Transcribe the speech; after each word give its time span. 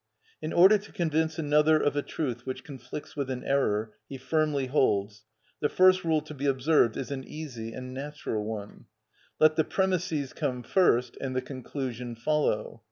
In 0.41 0.51
order 0.51 0.79
to 0.79 0.91
convince 0.91 1.37
another 1.37 1.79
of 1.79 1.95
a 1.95 2.01
truth 2.01 2.43
which 2.43 2.63
conflicts 2.63 3.15
with 3.15 3.29
an 3.29 3.43
error 3.43 3.93
he 4.09 4.17
firmly 4.17 4.65
holds, 4.65 5.25
the 5.59 5.69
first 5.69 6.03
rule 6.03 6.21
to 6.21 6.33
be 6.33 6.47
observed, 6.47 6.97
is 6.97 7.11
an 7.11 7.23
easy 7.23 7.71
and 7.71 7.93
natural 7.93 8.43
one: 8.43 8.85
let 9.39 9.57
the 9.57 9.63
premisses 9.63 10.33
come 10.33 10.63
first, 10.63 11.17
and 11.21 11.35
the 11.35 11.41
conclusion 11.43 12.15
follow. 12.15 12.79